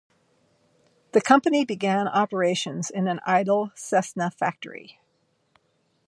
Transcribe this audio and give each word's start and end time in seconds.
The 1.11 1.21
company 1.21 1.63
began 1.63 2.07
operations 2.07 2.89
in 2.89 3.07
an 3.07 3.19
idle 3.23 3.71
Cessna 3.75 4.31
factory. 4.31 4.99